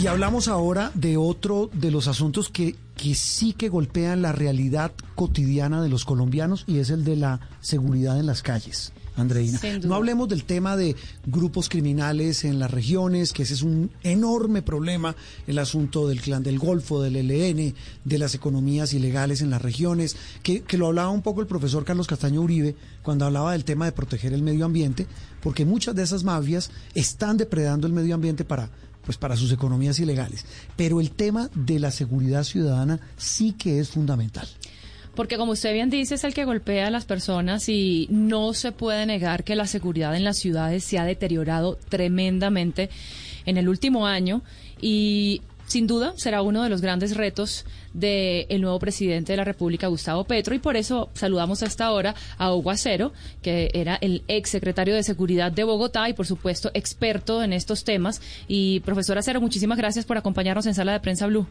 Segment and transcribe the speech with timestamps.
[0.00, 4.92] Y hablamos ahora de otro de los asuntos que, que sí que golpean la realidad
[5.14, 8.92] cotidiana de los colombianos y es el de la seguridad en las calles.
[9.16, 9.60] Andreina.
[9.84, 14.62] No hablemos del tema de grupos criminales en las regiones, que ese es un enorme
[14.62, 15.14] problema,
[15.46, 17.74] el asunto del clan del Golfo, del ELN,
[18.04, 21.84] de las economías ilegales en las regiones, que, que lo hablaba un poco el profesor
[21.84, 25.06] Carlos Castaño Uribe cuando hablaba del tema de proteger el medio ambiente,
[25.42, 28.70] porque muchas de esas mafias están depredando el medio ambiente para
[29.04, 30.44] pues para sus economías ilegales.
[30.76, 34.48] Pero el tema de la seguridad ciudadana sí que es fundamental.
[35.14, 38.72] Porque como usted bien dice, es el que golpea a las personas y no se
[38.72, 42.88] puede negar que la seguridad en las ciudades se ha deteriorado tremendamente
[43.44, 44.42] en el último año
[44.80, 49.86] y sin duda será uno de los grandes retos del nuevo presidente de la República,
[49.86, 54.22] Gustavo Petro, y por eso saludamos a esta hora a Hugo Acero, que era el
[54.28, 58.20] ex secretario de Seguridad de Bogotá y, por supuesto, experto en estos temas.
[58.48, 61.46] Y, profesor Acero, muchísimas gracias por acompañarnos en Sala de Prensa Blue.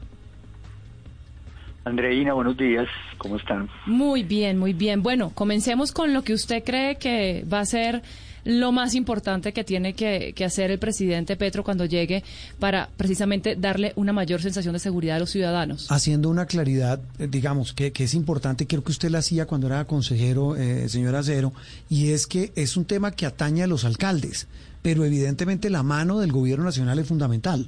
[1.83, 3.69] Andreina, buenos días, ¿cómo están?
[3.87, 5.01] Muy bien, muy bien.
[5.01, 8.03] Bueno, comencemos con lo que usted cree que va a ser
[8.43, 12.23] lo más importante que tiene que, hacer el presidente Petro cuando llegue
[12.59, 15.91] para precisamente darle una mayor sensación de seguridad a los ciudadanos?
[15.91, 19.85] Haciendo una claridad, eh, digamos, que, es importante, creo que usted la hacía cuando era
[19.85, 21.53] consejero, eh, señora Cero,
[21.89, 24.47] y es que es un tema que atañe a los alcaldes,
[24.81, 27.67] pero evidentemente la mano del gobierno nacional es fundamental.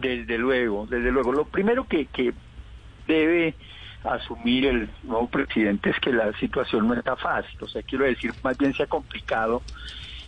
[0.00, 1.32] Desde luego, desde luego.
[1.32, 2.32] Lo primero que, que
[3.06, 3.54] debe
[4.04, 7.58] asumir el nuevo presidente es que la situación no está fácil.
[7.62, 9.62] O sea, quiero decir, más bien se ha complicado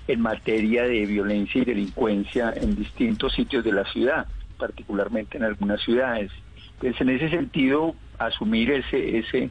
[0.09, 4.27] en materia de violencia y delincuencia en distintos sitios de la ciudad,
[4.59, 6.31] particularmente en algunas ciudades.
[6.75, 9.50] Entonces, en ese sentido, asumir ese, ese,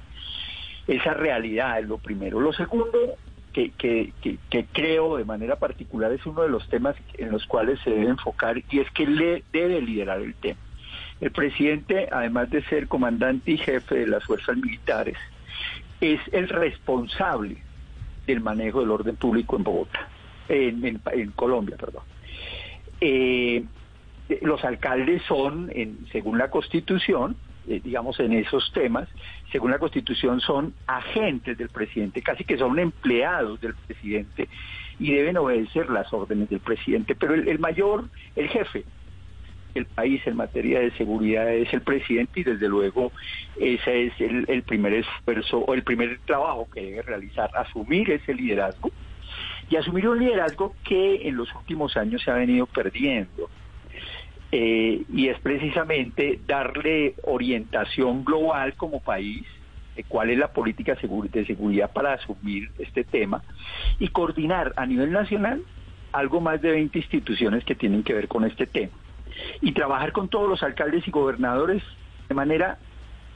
[0.87, 2.39] esa realidad es lo primero.
[2.39, 3.15] Lo segundo,
[3.53, 7.79] que, que, que, creo de manera particular es uno de los temas en los cuales
[7.83, 10.59] se debe enfocar y es que le debe liderar el tema.
[11.21, 15.17] El presidente, además de ser comandante y jefe de las fuerzas militares,
[16.01, 17.57] es el responsable
[18.25, 20.07] del manejo del orden público en Bogotá,
[20.49, 22.03] en, Colombia, perdón.
[22.99, 23.63] Eh,
[24.41, 27.35] los alcaldes son, en, según la Constitución,
[27.67, 29.07] eh, digamos en esos temas,
[29.51, 34.49] según la Constitución son agentes del presidente, casi que son empleados del presidente
[34.99, 37.13] y deben obedecer las órdenes del presidente.
[37.13, 38.05] Pero el mayor,
[38.35, 38.85] el jefe,
[39.75, 43.11] el país en materia de seguridad es el presidente y desde luego
[43.59, 48.91] ese es el, primer esfuerzo o el primer trabajo que debe realizar, asumir ese liderazgo
[49.69, 53.49] y asumir un liderazgo que en los últimos años se ha venido perdiendo.
[54.53, 59.45] Eh, y es precisamente darle orientación global como país
[59.95, 63.41] de cuál es la política de seguridad para asumir este tema
[63.97, 65.63] y coordinar a nivel nacional
[66.11, 68.91] algo más de 20 instituciones que tienen que ver con este tema
[69.61, 71.83] y trabajar con todos los alcaldes y gobernadores
[72.27, 72.77] de manera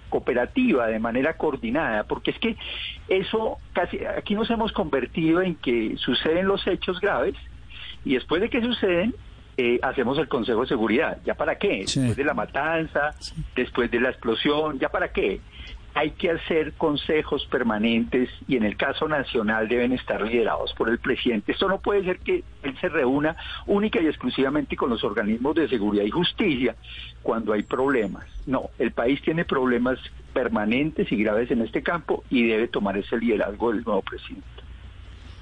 [0.10, 2.56] cooperativa, de manera coordinada, porque es que
[3.08, 7.36] eso casi aquí nos hemos convertido en que suceden los hechos graves
[8.04, 9.16] y después de que suceden
[9.58, 11.18] eh, hacemos el Consejo de Seguridad.
[11.26, 11.80] ¿Ya para qué?
[11.80, 13.16] Después de la matanza,
[13.56, 15.40] después de la explosión, ¿ya para qué?
[15.96, 21.00] Hay que hacer consejos permanentes y en el caso nacional deben estar liderados por el
[21.00, 21.54] presidente.
[21.54, 25.70] Esto no puede ser que él se reúna única y exclusivamente con los organismos de
[25.70, 26.76] seguridad y justicia
[27.24, 28.26] cuando hay problemas.
[28.46, 29.98] No, el país tiene problemas
[30.34, 34.65] permanentes y graves en este campo y debe tomar ese liderazgo del nuevo presidente.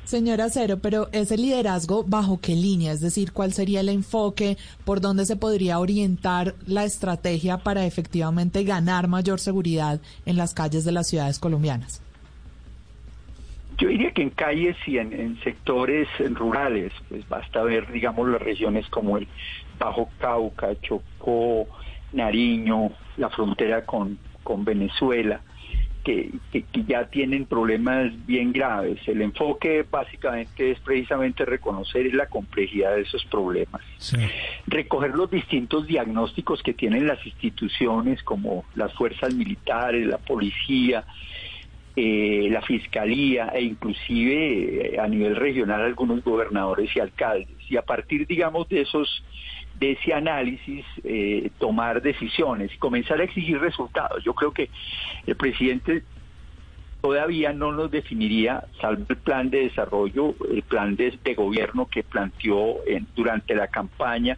[0.05, 2.91] Señora Cero, pero ese liderazgo, ¿bajo qué línea?
[2.91, 4.57] Es decir, ¿cuál sería el enfoque?
[4.83, 10.83] ¿Por dónde se podría orientar la estrategia para efectivamente ganar mayor seguridad en las calles
[10.83, 12.01] de las ciudades colombianas?
[13.77, 18.87] Yo diría que en calles y en, sectores rurales, pues basta ver, digamos, las regiones
[18.89, 19.27] como el
[19.79, 21.65] Bajo Cauca, Chocó,
[22.11, 25.41] Nariño, la frontera con, con Venezuela
[26.03, 26.31] que,
[26.87, 28.99] ya tienen problemas bien graves.
[29.07, 33.81] El enfoque básicamente es precisamente reconocer la complejidad de esos problemas,
[34.67, 41.05] recoger los distintos diagnósticos que tienen las instituciones como las fuerzas militares, la policía,
[41.95, 47.55] eh, la fiscalía e inclusive eh, a nivel regional algunos gobernadores y alcaldes.
[47.69, 49.23] Y a partir, digamos, de esos
[49.79, 54.23] de ese análisis eh, tomar decisiones y comenzar a exigir resultados.
[54.23, 54.69] Yo creo que
[55.25, 56.03] el presidente
[57.01, 62.77] todavía no nos definiría, salvo el plan de desarrollo, el plan de, gobierno que planteó
[63.13, 64.37] durante la campaña,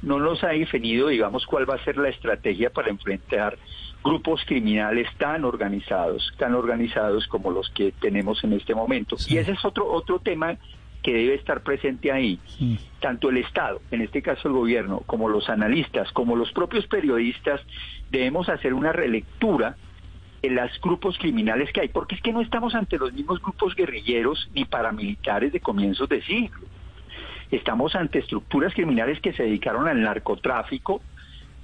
[0.00, 3.58] no nos ha definido, digamos, cuál va a ser la estrategia para enfrentar
[4.02, 9.16] grupos criminales tan organizados, tan organizados como los que tenemos en este momento.
[9.28, 10.56] Y ese es otro, otro tema
[11.06, 12.40] que debe estar presente ahí.
[12.98, 17.60] Tanto el Estado, en este caso el gobierno, como los analistas, como los propios periodistas,
[18.10, 19.76] debemos hacer una relectura
[20.42, 23.76] de los grupos criminales que hay, porque es que no estamos ante los mismos grupos
[23.76, 26.66] guerrilleros ni paramilitares de comienzos de siglo.
[27.52, 31.02] Estamos ante estructuras criminales que se dedicaron al narcotráfico,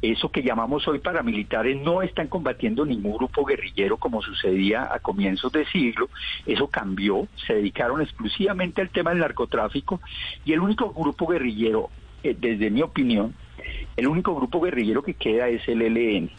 [0.02, 5.52] eso que llamamos hoy paramilitares no están combatiendo ningún grupo guerrillero como sucedía a comienzos
[5.52, 6.08] de siglo,
[6.44, 10.00] eso cambió, se dedicaron exclusivamente al tema del narcotráfico
[10.44, 11.88] y el único grupo guerrillero,
[12.24, 13.34] eh, desde mi opinión,
[13.96, 16.30] el único grupo guerrillero que queda es el ELN.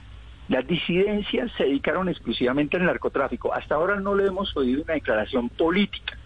[0.49, 3.53] Las disidencias se dedicaron exclusivamente al narcotráfico.
[3.53, 6.17] Hasta ahora no le hemos oído una declaración política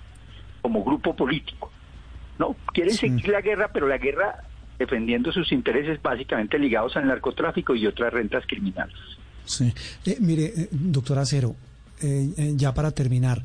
[0.62, 1.72] como grupo político.
[2.39, 4.47] No, quieren seguir la guerra, pero la guerra
[4.77, 8.95] defendiendo sus intereses básicamente ligados al narcotráfico y otras rentas criminales.
[9.45, 9.74] Sí.
[10.06, 11.56] Eh, mire, eh, doctor Acero,
[12.01, 13.41] eh, ya para terminar,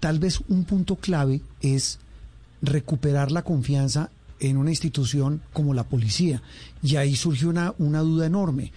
[0.00, 2.00] tal vez un punto clave es
[2.62, 4.10] recuperar la confianza
[4.40, 6.42] en una institución como la policía.
[6.82, 8.72] Y ahí surge una, una duda enorme.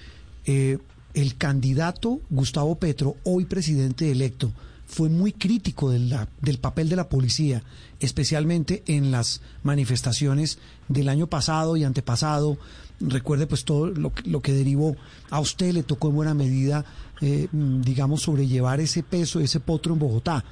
[1.14, 4.52] el candidato Gustavo Petro, hoy presidente electo,
[4.92, 7.64] fue muy crítico del papel de la policía,
[8.02, 10.60] especialmente en las manifestaciones
[10.90, 12.58] del año pasado y antepasado.
[13.00, 14.98] Recuerde pues todo lo, lo que derivó
[15.30, 16.84] a usted, le tocó en buena medida,
[17.22, 20.44] eh, digamos, sobrellevar ese peso, ese potro en Bogotá.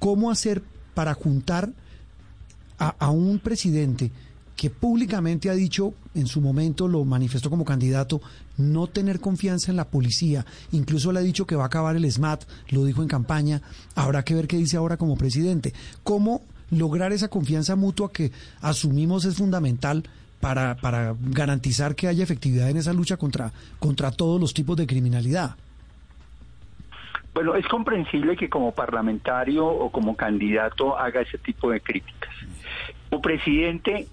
[0.00, 1.72] ¿Cómo hacer para juntar
[2.78, 4.10] a un presidente
[4.56, 8.22] que públicamente ha dicho, en su momento lo manifestó como candidato,
[8.56, 10.46] no tener confianza en la policía.
[10.72, 13.60] Incluso le ha dicho que va a acabar el SMAT, lo dijo en campaña.
[13.94, 15.74] Habrá que ver qué dice ahora como presidente.
[16.02, 18.32] ¿Cómo lograr esa confianza mutua que
[18.62, 20.04] asumimos es fundamental
[20.40, 24.86] para, para garantizar que haya efectividad en esa lucha contra, contra todos los tipos de
[24.86, 25.54] criminalidad?
[27.34, 32.34] Bueno, es comprensible que como parlamentario o como candidato haga ese tipo de críticas.
[33.10, 34.08] Como presidente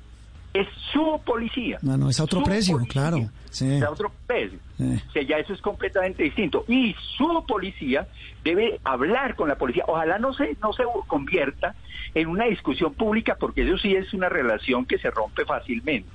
[0.53, 1.79] es su policía.
[1.81, 3.29] No, no, es a otro precio, claro.
[3.49, 4.59] Es a otro precio.
[4.79, 6.65] O sea, ya eso es completamente distinto.
[6.67, 8.07] Y su policía
[8.43, 9.83] debe hablar con la policía.
[9.87, 11.75] Ojalá no se, no se convierta
[12.13, 16.09] en una discusión pública, porque eso sí es una relación que se rompe fácilmente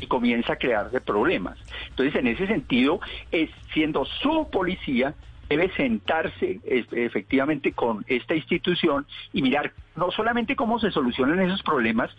[0.00, 1.58] y comienza a crearse problemas.
[1.88, 3.00] Entonces, en ese sentido,
[3.30, 5.14] es siendo su policía
[5.48, 12.10] debe sentarse efectivamente con esta institución y mirar no solamente cómo se solucionan esos problemas,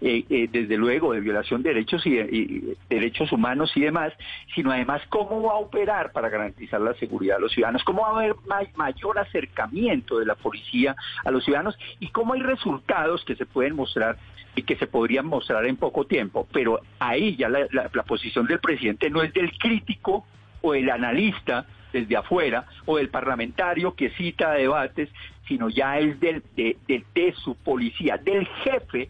[0.00, 4.12] eh, eh, desde luego de violación de derechos y, derechos humanos y demás,
[4.54, 8.08] sino además cómo va a operar para garantizar la seguridad de los ciudadanos, cómo va
[8.08, 8.36] a haber
[8.76, 13.76] mayor acercamiento de la policía a los ciudadanos y cómo hay resultados que se pueden
[13.76, 14.16] mostrar
[14.54, 16.48] y que se podrían mostrar en poco tiempo.
[16.52, 20.24] Pero ahí ya la, la posición del presidente no es del crítico
[20.62, 21.66] o el analista
[22.00, 25.08] desde afuera o del parlamentario que cita debates,
[25.48, 29.08] sino ya es del, de, de, su policía, del jefe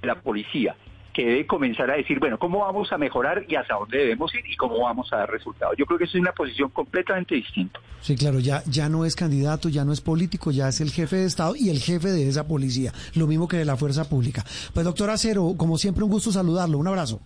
[0.00, 0.76] de la policía
[1.12, 4.44] que debe comenzar a decir, bueno, ¿cómo vamos a mejorar y hasta dónde debemos ir
[4.50, 5.76] y cómo vamos a dar resultados?
[5.78, 7.78] Yo creo que eso es una posición completamente distinta.
[8.00, 11.16] Sí, claro, ya, ya no es candidato, ya no es político, ya es el jefe
[11.16, 14.42] de Estado y el jefe de esa policía, lo mismo que de la fuerza pública.
[14.74, 17.20] Pues doctor Acero, como siempre un gusto saludarlo, un abrazo.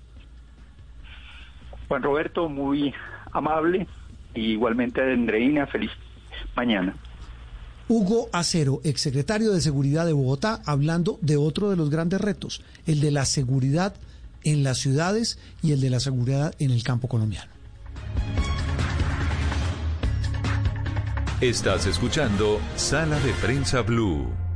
[1.89, 2.93] Juan Roberto, muy
[3.33, 3.87] amable,
[4.39, 5.91] igualmente de Andreina, feliz
[6.57, 6.95] mañana.
[7.89, 13.01] Hugo Acero, exsecretario de Seguridad de Bogotá, hablando de otro de los grandes retos, el
[13.01, 13.95] de la seguridad
[14.45, 17.51] en las ciudades y el de la seguridad en el campo colombiano.
[21.41, 24.48] Estás escuchando Sala de Prensa Blue.